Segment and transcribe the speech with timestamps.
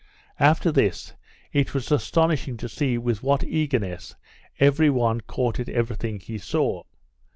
[0.39, 1.13] After this,
[1.53, 4.15] it was astonishing to see with what eagerness
[4.59, 6.81] every one caught at every thing he saw.